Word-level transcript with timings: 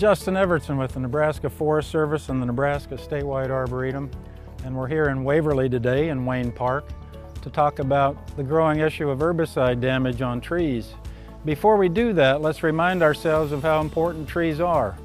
Justin 0.00 0.32
Evertson 0.32 0.78
with 0.78 0.92
the 0.92 1.00
Nebraska 1.00 1.50
Forest 1.50 1.90
Service 1.90 2.30
and 2.30 2.40
the 2.40 2.46
Nebraska 2.46 2.94
Statewide 2.94 3.50
Arboretum, 3.50 4.10
and 4.64 4.74
we're 4.74 4.88
here 4.88 5.10
in 5.10 5.24
Waverly 5.24 5.68
today 5.68 6.08
in 6.08 6.24
Wayne 6.24 6.50
Park 6.50 6.88
to 7.42 7.50
talk 7.50 7.80
about 7.80 8.34
the 8.34 8.42
growing 8.42 8.80
issue 8.80 9.10
of 9.10 9.18
herbicide 9.18 9.78
damage 9.78 10.22
on 10.22 10.40
trees. 10.40 10.94
Before 11.44 11.76
we 11.76 11.90
do 11.90 12.14
that, 12.14 12.40
let's 12.40 12.62
remind 12.62 13.02
ourselves 13.02 13.52
of 13.52 13.60
how 13.60 13.82
important 13.82 14.26
trees 14.26 14.58
are. 14.58 14.96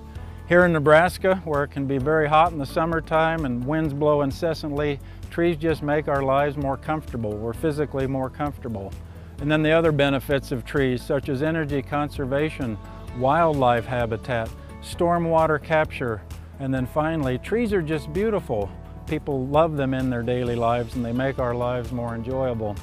Here 0.47 0.63
in 0.63 0.71
Nebraska, 0.71 1.41
where 1.43 1.65
it 1.65 1.71
can 1.71 1.85
be 1.85 1.97
very 1.97 2.29
hot 2.29 2.53
in 2.53 2.57
the 2.57 2.65
summertime 2.65 3.43
and 3.43 3.65
winds 3.65 3.93
blow 3.93 4.21
incessantly, 4.21 5.01
trees 5.29 5.57
just 5.57 5.83
make 5.83 6.07
our 6.07 6.23
lives 6.23 6.55
more 6.55 6.77
comfortable. 6.77 7.35
We're 7.35 7.51
physically 7.51 8.07
more 8.07 8.29
comfortable. 8.29 8.93
And 9.41 9.51
then 9.51 9.61
the 9.61 9.73
other 9.73 9.91
benefits 9.91 10.53
of 10.53 10.63
trees, 10.63 11.03
such 11.03 11.27
as 11.27 11.43
energy 11.43 11.81
conservation, 11.81 12.77
wildlife 13.19 13.85
habitat, 13.85 14.49
stormwater 14.85 15.61
capture, 15.61 16.21
and 16.59 16.73
then 16.73 16.85
finally, 16.85 17.37
trees 17.37 17.73
are 17.73 17.81
just 17.81 18.13
beautiful. 18.13 18.69
People 19.07 19.45
love 19.47 19.75
them 19.77 19.93
in 19.93 20.09
their 20.09 20.23
daily 20.23 20.55
lives 20.55 20.95
and 20.95 21.03
they 21.03 21.11
make 21.11 21.39
our 21.39 21.53
lives 21.53 21.91
more 21.91 22.15
enjoyable. 22.15 22.75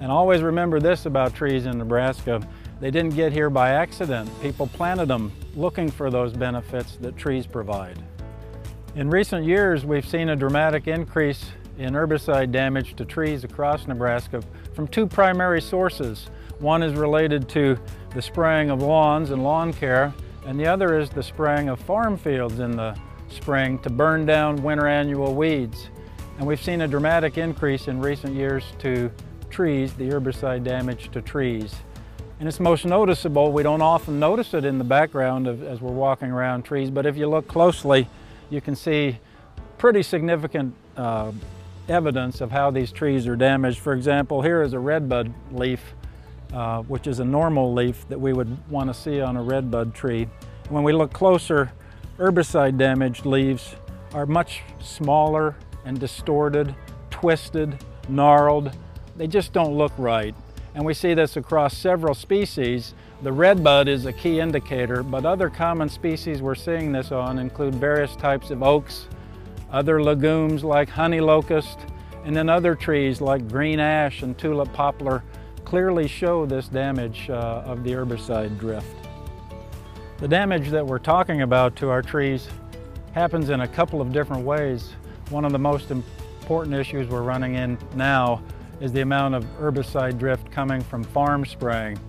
And 0.00 0.10
always 0.10 0.42
remember 0.42 0.80
this 0.80 1.06
about 1.06 1.34
trees 1.34 1.66
in 1.66 1.76
Nebraska. 1.76 2.40
They 2.80 2.90
didn't 2.90 3.14
get 3.14 3.32
here 3.32 3.50
by 3.50 3.70
accident. 3.70 4.30
People 4.40 4.66
planted 4.68 5.08
them 5.08 5.32
looking 5.54 5.90
for 5.90 6.10
those 6.10 6.32
benefits 6.32 6.96
that 7.02 7.16
trees 7.16 7.46
provide. 7.46 7.98
In 8.96 9.10
recent 9.10 9.44
years, 9.44 9.84
we've 9.84 10.08
seen 10.08 10.30
a 10.30 10.36
dramatic 10.36 10.88
increase 10.88 11.50
in 11.78 11.94
herbicide 11.94 12.50
damage 12.50 12.94
to 12.96 13.04
trees 13.04 13.44
across 13.44 13.86
Nebraska 13.86 14.42
from 14.74 14.88
two 14.88 15.06
primary 15.06 15.60
sources. 15.60 16.30
One 16.58 16.82
is 16.82 16.94
related 16.94 17.48
to 17.50 17.78
the 18.14 18.22
spraying 18.22 18.70
of 18.70 18.82
lawns 18.82 19.30
and 19.30 19.44
lawn 19.44 19.72
care, 19.72 20.12
and 20.44 20.58
the 20.58 20.66
other 20.66 20.98
is 20.98 21.10
the 21.10 21.22
spraying 21.22 21.68
of 21.68 21.80
farm 21.80 22.16
fields 22.16 22.58
in 22.58 22.72
the 22.72 22.96
spring 23.28 23.78
to 23.80 23.90
burn 23.90 24.26
down 24.26 24.62
winter 24.62 24.86
annual 24.86 25.34
weeds. 25.34 25.88
And 26.38 26.46
we've 26.46 26.62
seen 26.62 26.80
a 26.80 26.88
dramatic 26.88 27.38
increase 27.38 27.88
in 27.88 28.00
recent 28.00 28.34
years 28.34 28.64
to 28.78 29.10
trees, 29.50 29.92
the 29.94 30.08
herbicide 30.08 30.64
damage 30.64 31.10
to 31.12 31.20
trees. 31.20 31.74
And 32.38 32.48
it's 32.48 32.58
most 32.58 32.86
noticeable, 32.86 33.52
we 33.52 33.62
don't 33.62 33.82
often 33.82 34.18
notice 34.18 34.54
it 34.54 34.64
in 34.64 34.78
the 34.78 34.84
background 34.84 35.46
of, 35.46 35.62
as 35.62 35.82
we're 35.82 35.92
walking 35.92 36.30
around 36.30 36.62
trees, 36.62 36.90
but 36.90 37.04
if 37.04 37.16
you 37.16 37.28
look 37.28 37.46
closely, 37.46 38.08
you 38.48 38.62
can 38.62 38.74
see 38.74 39.18
pretty 39.76 40.02
significant 40.02 40.74
uh, 40.96 41.32
evidence 41.88 42.40
of 42.40 42.50
how 42.50 42.70
these 42.70 42.92
trees 42.92 43.26
are 43.26 43.36
damaged. 43.36 43.78
For 43.78 43.92
example, 43.92 44.40
here 44.40 44.62
is 44.62 44.72
a 44.72 44.78
redbud 44.78 45.34
leaf 45.52 45.94
uh, 46.52 46.82
which 46.82 47.06
is 47.06 47.20
a 47.20 47.24
normal 47.24 47.72
leaf 47.72 48.08
that 48.08 48.20
we 48.20 48.32
would 48.32 48.56
want 48.70 48.88
to 48.88 48.94
see 48.94 49.20
on 49.20 49.36
a 49.36 49.42
redbud 49.42 49.94
tree. 49.94 50.28
When 50.68 50.82
we 50.82 50.92
look 50.92 51.12
closer, 51.12 51.72
herbicide 52.18 52.76
damaged 52.76 53.24
leaves 53.24 53.74
are 54.14 54.26
much 54.26 54.62
smaller 54.80 55.56
and 55.84 55.98
distorted, 55.98 56.74
twisted, 57.10 57.82
gnarled. 58.08 58.76
They 59.16 59.26
just 59.26 59.52
don't 59.52 59.76
look 59.76 59.92
right. 59.98 60.34
And 60.74 60.84
we 60.84 60.94
see 60.94 61.14
this 61.14 61.36
across 61.36 61.76
several 61.76 62.14
species. 62.14 62.94
The 63.22 63.32
redbud 63.32 63.88
is 63.88 64.06
a 64.06 64.12
key 64.12 64.40
indicator, 64.40 65.02
but 65.02 65.26
other 65.26 65.50
common 65.50 65.88
species 65.88 66.40
we're 66.40 66.54
seeing 66.54 66.92
this 66.92 67.12
on 67.12 67.38
include 67.38 67.74
various 67.74 68.16
types 68.16 68.50
of 68.50 68.62
oaks, 68.62 69.06
other 69.70 70.02
legumes 70.02 70.64
like 70.64 70.88
honey 70.88 71.20
locust, 71.20 71.78
and 72.24 72.34
then 72.34 72.48
other 72.48 72.74
trees 72.74 73.20
like 73.20 73.48
green 73.48 73.80
ash 73.80 74.22
and 74.22 74.38
tulip 74.38 74.72
poplar 74.72 75.22
clearly 75.70 76.08
show 76.08 76.44
this 76.44 76.66
damage 76.66 77.30
uh, 77.30 77.62
of 77.64 77.84
the 77.84 77.92
herbicide 77.92 78.58
drift. 78.58 79.06
The 80.18 80.26
damage 80.26 80.68
that 80.70 80.84
we're 80.84 80.98
talking 80.98 81.42
about 81.42 81.76
to 81.76 81.90
our 81.90 82.02
trees 82.02 82.48
happens 83.12 83.50
in 83.50 83.60
a 83.60 83.68
couple 83.68 84.00
of 84.00 84.12
different 84.12 84.44
ways. 84.44 84.90
One 85.28 85.44
of 85.44 85.52
the 85.52 85.60
most 85.60 85.92
important 85.92 86.74
issues 86.74 87.06
we're 87.06 87.22
running 87.22 87.54
in 87.54 87.78
now 87.94 88.42
is 88.80 88.90
the 88.90 89.02
amount 89.02 89.36
of 89.36 89.44
herbicide 89.60 90.18
drift 90.18 90.50
coming 90.50 90.80
from 90.80 91.04
farm 91.04 91.46
spraying. 91.46 92.00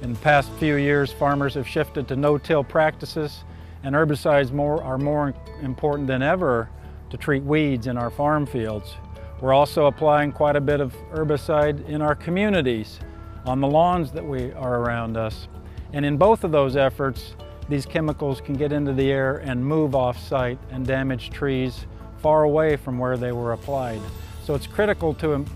In 0.00 0.14
the 0.14 0.18
past 0.20 0.50
few 0.52 0.76
years, 0.76 1.12
farmers 1.12 1.52
have 1.52 1.68
shifted 1.68 2.08
to 2.08 2.16
no-till 2.16 2.64
practices 2.64 3.44
and 3.82 3.94
herbicides 3.94 4.50
more, 4.50 4.82
are 4.82 4.96
more 4.96 5.34
important 5.60 6.08
than 6.08 6.22
ever 6.22 6.70
to 7.10 7.18
treat 7.18 7.42
weeds 7.42 7.86
in 7.86 7.98
our 7.98 8.08
farm 8.08 8.46
fields. 8.46 8.94
We're 9.42 9.52
also 9.52 9.88
applying 9.88 10.32
quite 10.32 10.56
a 10.56 10.60
bit 10.60 10.80
of 10.80 10.94
herbicide 11.12 11.86
in 11.86 12.00
our 12.00 12.14
communities 12.14 12.98
on 13.44 13.60
the 13.60 13.66
lawns 13.66 14.12
that 14.12 14.24
we 14.24 14.52
are 14.52 14.80
around 14.80 15.16
us. 15.16 15.48
And 15.92 16.04
in 16.04 16.16
both 16.16 16.44
of 16.44 16.52
those 16.52 16.76
efforts, 16.76 17.34
these 17.68 17.86
chemicals 17.86 18.40
can 18.40 18.54
get 18.54 18.72
into 18.72 18.92
the 18.92 19.10
air 19.10 19.36
and 19.38 19.64
move 19.64 19.94
off-site 19.94 20.58
and 20.70 20.86
damage 20.86 21.30
trees 21.30 21.86
far 22.18 22.42
away 22.42 22.76
from 22.76 22.98
where 22.98 23.16
they 23.16 23.32
were 23.32 23.52
applied. 23.52 24.00
So 24.44 24.54
it's 24.54 24.66
critical 24.66 25.14
to 25.14 25.34
um, 25.34 25.46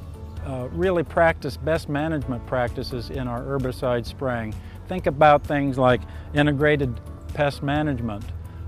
uh, 0.47 0.69
really 0.73 1.03
practice 1.03 1.57
best 1.57 1.89
management 1.89 2.47
practices 2.47 3.11
in 3.11 3.27
our 3.29 3.43
herbicide 3.43 4.07
spraying. 4.07 4.55
Think 4.89 5.07
about 5.07 5.45
things 5.45 5.79
like 5.79 6.01
integrated 6.35 7.01
pest 7.33 7.63
management, 7.63 8.25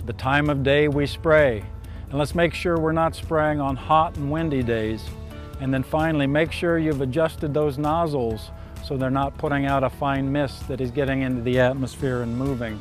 the 0.06 0.12
time 0.14 0.50
of 0.50 0.62
day 0.62 0.88
we 0.88 1.06
spray, 1.06 1.62
and 2.10 2.18
let's 2.18 2.34
make 2.34 2.54
sure 2.54 2.78
we're 2.78 2.92
not 2.92 3.14
spraying 3.14 3.60
on 3.60 3.76
hot 3.76 4.16
and 4.16 4.30
windy 4.30 4.62
days. 4.62 5.04
And 5.60 5.72
then 5.72 5.82
finally, 5.82 6.26
make 6.26 6.52
sure 6.52 6.78
you've 6.78 7.00
adjusted 7.00 7.54
those 7.54 7.78
nozzles 7.78 8.50
so 8.86 8.96
they're 8.96 9.10
not 9.10 9.36
putting 9.36 9.66
out 9.66 9.82
a 9.82 9.90
fine 9.90 10.30
mist 10.30 10.68
that 10.68 10.80
is 10.80 10.92
getting 10.92 11.22
into 11.22 11.42
the 11.42 11.58
atmosphere 11.58 12.22
and 12.22 12.36
moving. 12.36 12.80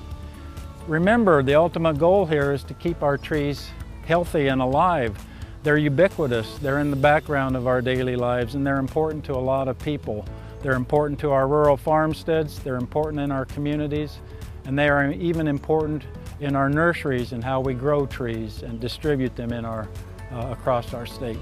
Remember, 0.88 1.42
the 1.42 1.56
ultimate 1.56 1.98
goal 1.98 2.28
here 2.28 2.52
is 2.52 2.64
to 2.66 2.76
keep 2.76 3.02
our 3.02 3.18
trees 3.18 3.70
healthy 4.06 4.48
and 4.48 4.62
alive. 4.62 5.18
They're 5.64 5.78
ubiquitous, 5.78 6.60
they're 6.60 6.78
in 6.78 6.92
the 6.92 6.96
background 6.96 7.56
of 7.56 7.66
our 7.66 7.82
daily 7.82 8.16
lives, 8.16 8.54
and 8.54 8.66
they're 8.66 8.78
important 8.78 9.26
to 9.26 9.34
a 9.34 9.42
lot 9.42 9.68
of 9.68 9.80
people. 9.80 10.24
They're 10.62 10.74
important 10.74 11.20
to 11.22 11.32
our 11.32 11.48
rural 11.48 11.76
farmsteads, 11.76 12.60
they're 12.60 12.76
important 12.76 13.20
in 13.20 13.32
our 13.32 13.46
communities, 13.46 14.20
and 14.66 14.78
they 14.78 14.90
are 14.90 15.12
even 15.12 15.48
important 15.48 16.04
in 16.40 16.56
our 16.56 16.70
nurseries 16.70 17.32
and 17.32 17.44
how 17.44 17.62
we 17.62 17.74
grow 17.74 18.06
trees 18.06 18.62
and 18.62 18.80
distribute 18.80 19.36
them 19.36 19.52
in 19.52 19.66
our, 19.66 19.88
uh, 20.32 20.50
across 20.52 20.94
our 20.94 21.08
state. 21.08 21.40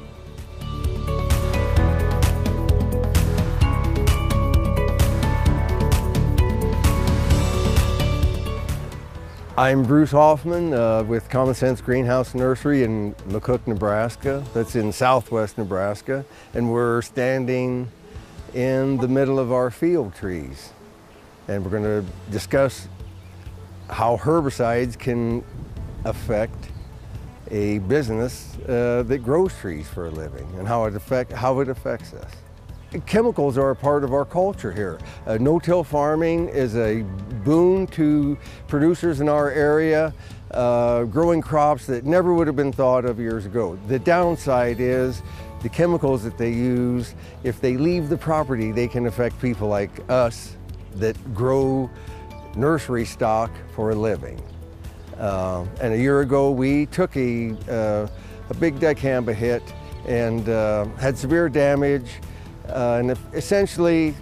I'm 9.55 9.83
Bruce 9.83 10.09
Hoffman 10.09 10.73
uh, 10.73 11.03
with 11.03 11.29
Common 11.29 11.53
Sense 11.53 11.79
Greenhouse 11.79 12.33
Nursery 12.33 12.81
in 12.81 13.13
McCook, 13.27 13.67
Nebraska. 13.67 14.43
That's 14.51 14.75
in 14.75 14.91
southwest 14.91 15.59
Nebraska. 15.59 16.25
And 16.55 16.71
we're 16.71 17.03
standing 17.03 17.87
in 18.55 18.97
the 18.97 19.07
middle 19.07 19.37
of 19.37 19.51
our 19.51 19.69
field 19.69 20.15
trees. 20.15 20.71
And 21.47 21.63
we're 21.63 21.69
going 21.69 21.83
to 21.83 22.03
discuss 22.31 22.87
how 23.91 24.17
herbicides 24.17 24.97
can 24.97 25.43
affect 26.03 26.71
a 27.51 27.77
business 27.77 28.57
uh, 28.67 29.03
that 29.05 29.19
grows 29.19 29.53
trees 29.59 29.87
for 29.87 30.07
a 30.07 30.09
living 30.09 30.51
and 30.57 30.67
how 30.67 30.85
it, 30.85 30.95
affect, 30.95 31.31
how 31.31 31.59
it 31.59 31.69
affects 31.69 32.11
us. 32.13 32.31
Chemicals 33.01 33.57
are 33.57 33.71
a 33.71 33.75
part 33.75 34.03
of 34.03 34.13
our 34.13 34.25
culture 34.25 34.71
here. 34.71 34.99
Uh, 35.25 35.37
no-till 35.39 35.83
farming 35.83 36.49
is 36.49 36.75
a 36.75 37.01
boon 37.43 37.87
to 37.87 38.37
producers 38.67 39.19
in 39.19 39.27
our 39.27 39.49
area, 39.49 40.13
uh, 40.51 41.03
growing 41.05 41.41
crops 41.41 41.87
that 41.87 42.05
never 42.05 42.33
would 42.33 42.45
have 42.45 42.55
been 42.55 42.71
thought 42.71 43.03
of 43.03 43.19
years 43.19 43.45
ago. 43.45 43.77
The 43.87 43.97
downside 43.97 44.79
is 44.79 45.23
the 45.63 45.69
chemicals 45.69 46.23
that 46.23 46.37
they 46.37 46.51
use, 46.51 47.15
if 47.43 47.59
they 47.59 47.77
leave 47.77 48.09
the 48.09 48.17
property, 48.17 48.71
they 48.71 48.87
can 48.87 49.07
affect 49.07 49.41
people 49.41 49.67
like 49.67 49.89
us 50.09 50.55
that 50.95 51.33
grow 51.33 51.89
nursery 52.55 53.05
stock 53.05 53.49
for 53.73 53.91
a 53.91 53.95
living. 53.95 54.39
Uh, 55.17 55.65
and 55.81 55.93
a 55.93 55.97
year 55.97 56.21
ago, 56.21 56.51
we 56.51 56.85
took 56.87 57.15
a, 57.17 57.55
uh, 57.69 58.07
a 58.49 58.53
big 58.59 58.75
dicamba 58.75 59.33
hit 59.33 59.63
and 60.07 60.49
uh, 60.49 60.85
had 60.99 61.17
severe 61.17 61.49
damage 61.49 62.19
uh, 62.69 62.99
and 62.99 63.17
essentially 63.33 64.15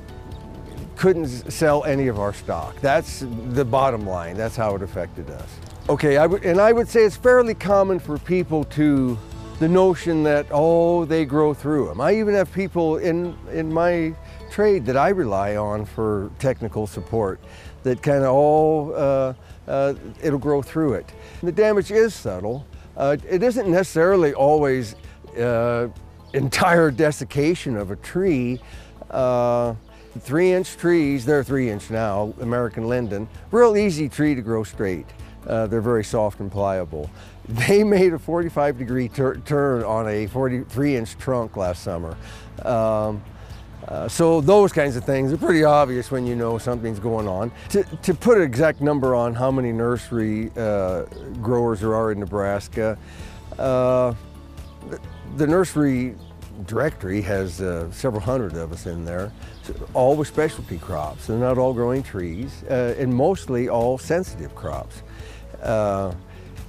couldn't 0.96 1.28
sell 1.52 1.84
any 1.86 2.08
of 2.08 2.20
our 2.20 2.34
stock. 2.34 2.80
That's 2.82 3.26
the 3.50 3.66
bottom 3.66 4.06
line. 4.06 4.38
That's 4.38 4.56
how 4.56 4.76
it 4.76 4.82
affected 4.82 5.30
us. 5.30 5.50
Okay, 5.90 6.18
I 6.18 6.26
and 6.26 6.62
I 6.62 6.72
would 6.72 6.88
say 6.88 7.04
it's 7.04 7.18
fairly 7.18 7.56
common 7.56 8.00
for 8.00 8.18
people 8.20 8.64
to 8.66 9.18
the 9.62 9.70
notion 9.70 10.24
that, 10.24 10.48
oh, 10.50 11.06
they 11.06 11.24
grow 11.24 11.54
through 11.54 11.86
them. 11.86 12.02
I 12.02 12.16
even 12.16 12.34
have 12.34 12.52
people 12.52 12.98
in, 12.98 13.38
in 13.52 13.72
my 13.72 14.16
trade 14.50 14.88
that 14.88 14.98
I 14.98 15.10
rely 15.10 15.56
on 15.56 15.86
for 15.86 16.32
technical 16.40 16.88
support 16.88 17.40
that 17.84 18.02
kind 18.02 18.24
of, 18.24 18.32
oh, 18.32 18.92
uh, 18.92 19.70
uh, 19.70 19.94
it'll 20.24 20.40
grow 20.40 20.64
through 20.64 20.94
it. 20.94 21.14
The 21.44 21.52
damage 21.52 21.92
is 21.92 22.16
subtle. 22.16 22.66
Uh, 22.98 23.18
it 23.30 23.44
isn't 23.44 23.70
necessarily 23.70 24.34
always 24.34 24.96
uh, 25.38 25.90
entire 26.34 26.92
desiccation 26.92 27.78
of 27.78 27.92
a 27.92 27.96
tree, 27.98 28.60
uh, 29.10 29.74
three 30.20 30.52
inch 30.52 30.78
trees, 30.78 31.26
they're 31.26 31.44
three 31.44 31.70
inch 31.70 31.90
now, 31.90 32.34
American 32.42 32.88
linden, 32.88 33.28
real 33.52 33.78
easy 33.78 34.10
tree 34.10 34.36
to 34.36 34.42
grow 34.42 34.64
straight. 34.64 35.06
Uh, 35.48 35.68
they're 35.68 35.82
very 35.82 36.04
soft 36.04 36.40
and 36.40 36.52
pliable. 36.52 37.10
They 37.50 37.84
made 37.84 38.14
a 38.14 38.20
45 38.20 38.78
degree 38.78 39.10
turn 39.10 39.84
on 39.84 40.08
a 40.08 40.28
43 40.28 40.96
inch 40.96 41.18
trunk 41.18 41.58
last 41.58 41.84
summer. 41.84 42.16
Um, 42.64 43.22
uh, 43.88 44.08
so 44.08 44.42
those 44.42 44.72
kinds 44.72 44.96
of 44.96 45.04
things 45.04 45.34
are 45.34 45.38
pretty 45.38 45.64
obvious 45.64 46.12
when 46.12 46.26
you 46.26 46.36
know 46.36 46.58
something's 46.60 47.00
going 47.00 47.28
on. 47.28 47.52
To, 47.70 47.84
to 47.84 48.14
put 48.14 48.38
an 48.38 48.44
exact 48.44 48.80
number 48.80 49.16
on 49.16 49.34
how 49.34 49.52
many 49.52 49.72
nursery 49.72 50.52
uh, 50.56 51.04
growers 51.42 51.82
there 51.82 51.96
are 51.96 52.12
in 52.12 52.20
Nebraska, 52.20 52.98
uh, 53.58 54.14
the, 55.38 55.48
nursery 55.48 56.16
directory 56.66 57.22
has 57.22 57.62
uh, 57.62 57.92
several 57.92 58.22
hundred 58.22 58.56
of 58.56 58.72
us 58.72 58.86
in 58.86 59.06
there, 59.06 59.32
all 59.94 60.16
with 60.16 60.28
specialty 60.28 60.78
crops. 60.78 61.28
They're 61.28 61.38
not 61.38 61.58
all 61.58 61.74
growing 61.74 62.04
trees, 62.04 62.64
uh, 62.70 62.96
and 62.98 63.14
mostly 63.14 63.70
all 63.70 63.98
sensitive 63.98 64.54
crops. 64.56 65.04
Uh, 65.62 66.14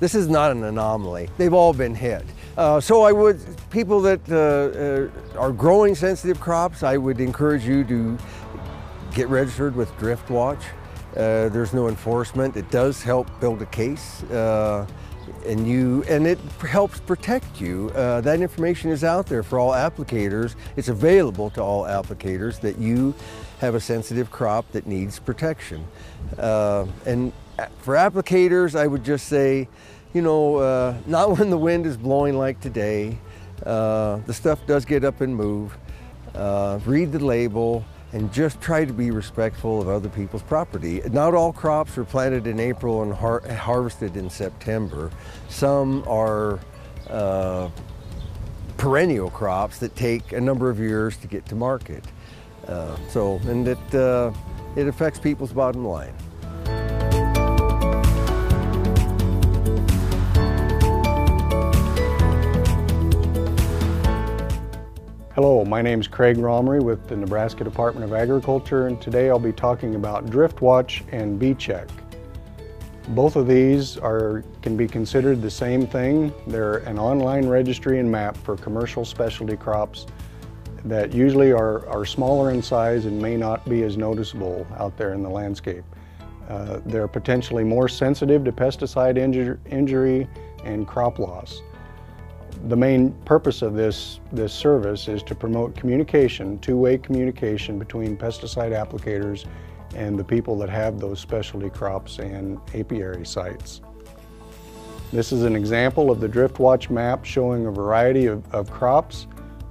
this 0.00 0.14
is 0.14 0.28
not 0.28 0.50
an 0.50 0.64
anomaly. 0.64 1.28
They've 1.38 1.52
all 1.54 1.72
been 1.72 1.94
hit. 1.94 2.24
Uh, 2.56 2.80
so 2.80 3.02
I 3.02 3.12
would, 3.12 3.40
people 3.70 4.00
that 4.02 4.20
uh, 4.28 5.38
uh, 5.38 5.40
are 5.40 5.52
growing 5.52 5.94
sensitive 5.94 6.40
crops, 6.40 6.82
I 6.82 6.96
would 6.96 7.20
encourage 7.20 7.64
you 7.64 7.84
to 7.84 8.18
get 9.14 9.28
registered 9.28 9.74
with 9.76 9.90
Driftwatch. 9.98 10.62
Uh, 11.12 11.48
there's 11.50 11.72
no 11.72 11.88
enforcement. 11.88 12.56
It 12.56 12.70
does 12.70 13.02
help 13.02 13.28
build 13.40 13.62
a 13.62 13.66
case. 13.66 14.22
And 15.46 15.66
you 15.66 16.04
and 16.08 16.26
it 16.26 16.38
helps 16.60 17.00
protect 17.00 17.60
you. 17.60 17.90
Uh, 17.94 18.20
that 18.20 18.40
information 18.40 18.90
is 18.90 19.04
out 19.04 19.26
there 19.26 19.42
for 19.42 19.58
all 19.58 19.72
applicators. 19.72 20.54
It's 20.76 20.88
available 20.88 21.50
to 21.50 21.62
all 21.62 21.84
applicators 21.84 22.60
that 22.60 22.78
you 22.78 23.14
have 23.60 23.74
a 23.74 23.80
sensitive 23.80 24.30
crop 24.30 24.70
that 24.72 24.86
needs 24.86 25.18
protection. 25.18 25.86
Uh, 26.38 26.86
and 27.06 27.32
for 27.78 27.94
applicators, 27.94 28.78
I 28.78 28.86
would 28.86 29.04
just 29.04 29.28
say, 29.28 29.68
you 30.12 30.22
know, 30.22 30.56
uh, 30.56 30.96
not 31.06 31.30
when 31.38 31.50
the 31.50 31.58
wind 31.58 31.86
is 31.86 31.96
blowing 31.96 32.36
like 32.36 32.60
today. 32.60 33.18
Uh, 33.64 34.16
the 34.26 34.34
stuff 34.34 34.66
does 34.66 34.84
get 34.84 35.04
up 35.04 35.20
and 35.20 35.34
move. 35.34 35.76
Uh, 36.34 36.80
read 36.86 37.12
the 37.12 37.18
label 37.18 37.84
and 38.12 38.32
just 38.32 38.60
try 38.60 38.84
to 38.84 38.92
be 38.92 39.10
respectful 39.10 39.80
of 39.80 39.88
other 39.88 40.08
people's 40.08 40.42
property. 40.42 41.00
Not 41.10 41.34
all 41.34 41.52
crops 41.52 41.96
are 41.96 42.04
planted 42.04 42.46
in 42.46 42.60
April 42.60 43.02
and 43.02 43.12
har 43.12 43.40
harvested 43.48 44.16
in 44.16 44.28
September. 44.28 45.10
Some 45.48 46.04
are 46.06 46.60
uh, 47.08 47.70
perennial 48.76 49.30
crops 49.30 49.78
that 49.78 49.96
take 49.96 50.32
a 50.32 50.40
number 50.40 50.68
of 50.68 50.78
years 50.78 51.16
to 51.18 51.26
get 51.26 51.46
to 51.46 51.54
market. 51.54 52.04
Uh, 52.66 52.96
so, 53.08 53.36
and 53.44 53.66
it, 53.66 53.94
uh, 53.94 54.32
it 54.76 54.86
affects 54.86 55.18
people's 55.18 55.52
bottom 55.52 55.84
line. 55.84 56.14
Hello, 65.42 65.64
my 65.64 65.82
name 65.82 66.00
is 66.00 66.06
Craig 66.06 66.38
Romary 66.38 66.78
with 66.78 67.08
the 67.08 67.16
Nebraska 67.16 67.64
Department 67.64 68.04
of 68.04 68.12
Agriculture 68.12 68.86
and 68.86 69.02
today 69.02 69.28
I'll 69.28 69.40
be 69.40 69.52
talking 69.52 69.96
about 69.96 70.26
DriftWatch 70.26 71.02
and 71.10 71.36
BeeCheck. 71.40 71.90
Both 73.08 73.34
of 73.34 73.48
these 73.48 73.98
are 73.98 74.44
can 74.62 74.76
be 74.76 74.86
considered 74.86 75.42
the 75.42 75.50
same 75.50 75.84
thing. 75.84 76.32
They're 76.46 76.76
an 76.86 76.96
online 76.96 77.48
registry 77.48 77.98
and 77.98 78.08
map 78.08 78.36
for 78.36 78.56
commercial 78.56 79.04
specialty 79.04 79.56
crops 79.56 80.06
that 80.84 81.12
usually 81.12 81.50
are, 81.50 81.88
are 81.88 82.04
smaller 82.04 82.52
in 82.52 82.62
size 82.62 83.06
and 83.06 83.20
may 83.20 83.36
not 83.36 83.68
be 83.68 83.82
as 83.82 83.96
noticeable 83.96 84.64
out 84.78 84.96
there 84.96 85.12
in 85.12 85.24
the 85.24 85.30
landscape. 85.30 85.82
Uh, 86.48 86.78
they're 86.86 87.08
potentially 87.08 87.64
more 87.64 87.88
sensitive 87.88 88.44
to 88.44 88.52
pesticide 88.52 89.16
injur 89.16 89.58
injury 89.68 90.28
and 90.62 90.86
crop 90.86 91.18
loss. 91.18 91.62
The 92.68 92.76
main 92.76 93.12
purpose 93.24 93.60
of 93.62 93.74
this, 93.74 94.20
this 94.30 94.52
service 94.52 95.08
is 95.08 95.22
to 95.24 95.34
promote 95.34 95.74
communication, 95.74 96.60
two-way 96.60 96.96
communication 96.96 97.76
between 97.76 98.16
pesticide 98.16 98.70
applicators 98.70 99.46
and 99.96 100.16
the 100.16 100.22
people 100.22 100.56
that 100.58 100.68
have 100.68 101.00
those 101.00 101.18
specialty 101.18 101.70
crops 101.70 102.18
and 102.18 102.60
apiary 102.72 103.26
sites. 103.26 103.80
This 105.12 105.32
is 105.32 105.42
an 105.42 105.56
example 105.56 106.10
of 106.10 106.20
the 106.20 106.28
DriftWatch 106.28 106.88
map 106.88 107.24
showing 107.24 107.66
a 107.66 107.70
variety 107.70 108.26
of, 108.26 108.48
of 108.54 108.70
crops 108.70 109.26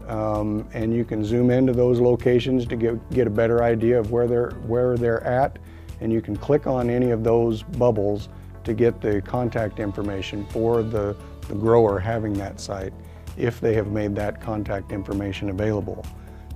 um, 0.08 0.68
and 0.74 0.94
you 0.94 1.06
can 1.06 1.24
zoom 1.24 1.50
into 1.50 1.72
those 1.72 2.00
locations 2.00 2.66
to 2.68 2.76
get, 2.76 3.10
get 3.12 3.26
a 3.26 3.30
better 3.30 3.64
idea 3.64 3.98
of 3.98 4.12
where 4.12 4.28
they're, 4.28 4.52
where 4.68 4.98
they're 4.98 5.24
at 5.24 5.58
and 6.02 6.12
you 6.12 6.22
can 6.22 6.36
click 6.36 6.68
on 6.68 6.90
any 6.90 7.12
of 7.12 7.24
those 7.24 7.64
bubbles 7.64 8.28
to 8.66 8.74
get 8.74 9.00
the 9.00 9.22
contact 9.22 9.80
information 9.80 10.46
for 10.48 10.84
the 10.84 11.16
the 11.52 11.58
grower 11.58 12.00
having 12.00 12.32
that 12.32 12.62
site 12.62 12.94
if 13.36 13.60
they 13.60 13.74
have 13.74 13.88
made 13.88 14.16
that 14.16 14.40
contact 14.40 14.94
information 14.94 15.50
available. 15.50 16.06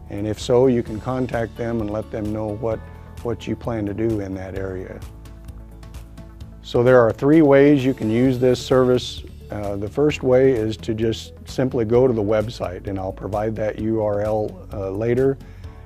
And 0.10 0.26
if 0.26 0.40
so, 0.40 0.68
you 0.68 0.84
can 0.84 1.02
contact 1.02 1.58
them 1.58 1.82
and 1.82 1.90
let 1.90 2.10
them 2.12 2.32
know 2.32 2.48
what, 2.48 2.80
what 3.24 3.46
you 3.46 3.58
plan 3.58 3.86
to 3.88 3.94
do 3.94 4.22
in 4.22 4.34
that 4.36 4.56
area. 4.58 5.00
So 6.62 6.82
there 6.82 7.02
are 7.02 7.12
three 7.12 7.42
ways 7.42 7.84
you 7.84 7.94
can 7.94 8.10
use 8.10 8.40
this 8.40 8.66
service. 8.66 9.24
Uh, 9.52 9.76
the 9.76 9.88
first 9.88 10.24
way 10.24 10.52
is 10.52 10.78
to 10.78 10.94
just 10.94 11.34
simply 11.46 11.84
go 11.84 12.08
to 12.08 12.14
the 12.14 12.24
website 12.24 12.88
and 12.88 12.98
I'll 12.98 13.14
provide 13.14 13.54
that 13.58 13.78
URL 13.78 14.74
uh, 14.74 14.92
later. 14.92 15.38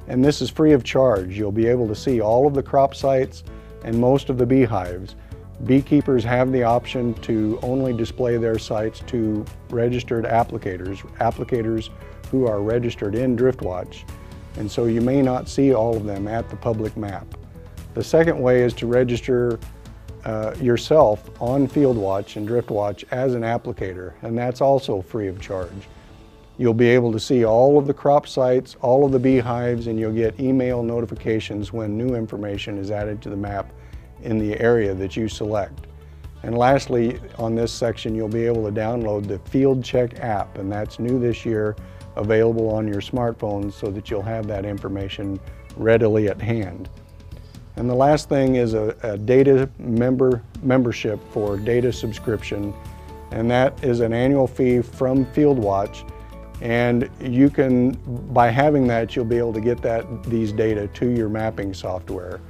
And 0.07 0.23
this 0.23 0.39
is 0.39 0.51
free 0.51 0.73
of 0.73 0.83
charge. 0.83 1.35
You'll 1.35 1.51
be 1.51 1.65
able 1.65 1.87
to 1.87 1.95
see 1.95 2.21
all 2.21 2.45
of 2.45 2.53
the 2.53 2.63
crop 2.63 2.93
sites 2.93 3.43
and 3.83 3.97
most 3.97 4.29
of 4.29 4.37
the 4.37 4.45
beehives. 4.45 5.15
Beekeepers 5.65 6.23
have 6.23 6.51
the 6.51 6.63
option 6.63 7.13
to 7.15 7.59
only 7.61 7.91
display 7.91 8.37
their 8.37 8.57
sites 8.57 9.01
to 9.07 9.45
registered 9.69 10.23
applicators, 10.23 10.99
applicators 11.17 11.89
who 12.31 12.47
are 12.47 12.61
registered 12.61 13.13
in 13.13 13.35
DriftWatch, 13.35 14.03
and 14.55 14.71
so 14.71 14.85
you 14.85 15.01
may 15.01 15.21
not 15.21 15.49
see 15.49 15.73
all 15.73 15.97
of 15.97 16.05
them 16.05 16.27
at 16.27 16.49
the 16.49 16.55
public 16.55 16.95
map. 16.95 17.27
The 17.93 18.03
second 18.03 18.39
way 18.39 18.63
is 18.63 18.73
to 18.75 18.87
register 18.87 19.59
uh, 20.23 20.53
yourself 20.61 21.29
on 21.41 21.67
FieldWatch 21.67 22.37
and 22.37 22.47
DriftWatch 22.47 23.03
as 23.11 23.33
an 23.33 23.41
applicator, 23.41 24.13
and 24.21 24.37
that's 24.37 24.61
also 24.61 25.01
free 25.01 25.27
of 25.27 25.41
charge. 25.41 25.87
You'll 26.57 26.73
be 26.73 26.87
able 26.87 27.11
to 27.11 27.19
see 27.19 27.45
all 27.45 27.77
of 27.77 27.87
the 27.87 27.93
crop 27.93 28.27
sites, 28.27 28.75
all 28.81 29.05
of 29.05 29.11
the 29.11 29.19
beehives, 29.19 29.87
and 29.87 29.99
you'll 29.99 30.13
get 30.13 30.39
email 30.39 30.83
notifications 30.83 31.73
when 31.73 31.97
new 31.97 32.15
information 32.15 32.77
is 32.77 32.91
added 32.91 33.21
to 33.23 33.29
the 33.29 33.37
map 33.37 33.71
in 34.23 34.37
the 34.37 34.59
area 34.59 34.93
that 34.93 35.15
you 35.15 35.27
select. 35.27 35.87
And 36.43 36.57
lastly, 36.57 37.19
on 37.37 37.55
this 37.55 37.71
section, 37.71 38.15
you'll 38.15 38.29
be 38.29 38.45
able 38.45 38.63
to 38.65 38.71
download 38.71 39.27
the 39.27 39.39
Field 39.49 39.83
Check 39.83 40.19
app, 40.19 40.57
and 40.57 40.71
that's 40.71 40.99
new 40.99 41.19
this 41.19 41.45
year, 41.45 41.75
available 42.15 42.69
on 42.69 42.87
your 42.87 43.01
smartphones 43.01 43.73
so 43.73 43.91
that 43.91 44.09
you'll 44.09 44.21
have 44.21 44.47
that 44.47 44.65
information 44.65 45.39
readily 45.75 46.29
at 46.29 46.41
hand. 46.41 46.89
And 47.75 47.89
the 47.89 47.95
last 47.95 48.29
thing 48.29 48.55
is 48.55 48.73
a, 48.73 48.95
a 49.03 49.17
data 49.17 49.69
member 49.77 50.41
membership 50.63 51.19
for 51.31 51.57
data 51.57 51.91
subscription, 51.93 52.73
and 53.31 53.49
that 53.51 53.81
is 53.83 53.99
an 53.99 54.13
annual 54.13 54.47
fee 54.47 54.81
from 54.81 55.25
FieldWatch. 55.27 56.09
And 56.61 57.09
you 57.21 57.49
can, 57.49 57.91
by 58.33 58.49
having 58.49 58.85
that, 58.87 59.15
you'll 59.15 59.23
be 59.23 59.37
able 59.37 59.53
to 59.53 59.61
get 59.61 59.81
that 59.81 60.23
these 60.23 60.51
data 60.51 60.87
to 60.87 61.09
your 61.09 61.29
mapping 61.29 61.73
software 61.73 62.41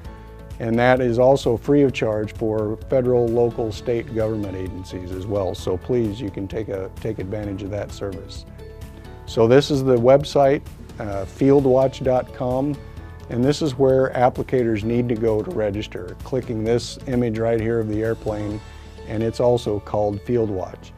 and 0.60 0.78
that 0.78 1.00
is 1.00 1.20
also 1.20 1.56
free 1.56 1.84
of 1.84 1.94
charge 1.94 2.34
for 2.34 2.78
federal, 2.90 3.26
local, 3.28 3.72
state 3.72 4.14
government 4.14 4.56
agencies 4.56 5.12
as 5.12 5.26
well. 5.26 5.56
So 5.56 5.78
please, 5.78 6.20
you 6.20 6.30
can 6.30 6.48
take, 6.48 6.68
a, 6.68 6.92
take 7.00 7.20
advantage 7.20 7.64
of 7.64 7.70
that 7.72 7.92
service. 7.92 8.46
So 9.26 9.48
this 9.48 9.72
is 9.72 9.84
the 9.84 9.96
website, 9.96 10.62
uh, 11.00 11.26
fieldwatch.com, 11.26 12.78
and 13.30 13.46
this 13.46 13.62
is 13.62 13.78
where 13.78 14.10
applicators 14.10 14.84
need 14.84 15.08
to 15.10 15.16
go 15.16 15.42
to 15.42 15.52
register. 15.52 16.18
Clicking 16.24 16.64
this 16.64 17.00
image 17.08 17.40
right 17.40 17.62
here 17.62 17.80
of 17.80 17.88
the 17.88 18.02
airplane, 18.02 18.60
and 19.08 19.24
it's 19.24 19.40
also 19.40 19.80
called 19.80 20.20
FieldWatch. 20.26 20.92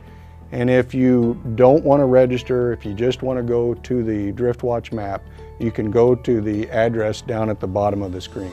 And 0.54 0.70
if 0.70 0.94
you 0.94 1.40
don't 1.56 1.84
want 1.84 2.02
to 2.02 2.06
register, 2.06 2.74
if 2.74 2.86
you 2.86 2.94
just 2.94 3.22
want 3.22 3.38
to 3.38 3.44
go 3.44 3.74
to 3.74 4.04
the 4.04 4.34
DriftWatch 4.34 4.92
map, 4.92 5.24
you 5.60 5.72
can 5.72 5.92
go 5.92 6.16
to 6.16 6.42
the 6.42 6.70
address 6.72 7.22
down 7.22 7.50
at 7.50 7.60
the 7.60 7.68
bottom 7.68 8.02
of 8.02 8.12
the 8.12 8.20
screen. 8.20 8.52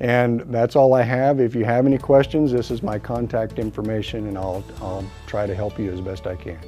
And 0.00 0.40
that's 0.52 0.76
all 0.76 0.94
I 0.94 1.02
have. 1.02 1.40
If 1.40 1.54
you 1.54 1.64
have 1.66 1.84
any 1.84 1.98
questions, 1.98 2.52
this 2.52 2.70
is 2.70 2.82
my 2.82 2.98
contact 2.98 3.58
information 3.58 4.26
and 4.28 4.38
I'll, 4.38 4.64
I'll 4.80 5.04
try 5.26 5.46
to 5.46 5.54
help 5.54 5.78
you 5.78 5.92
as 5.92 6.00
best 6.00 6.26
I 6.26 6.36
can. 6.36 6.58